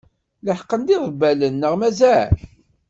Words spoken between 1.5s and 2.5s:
neɣ mazal?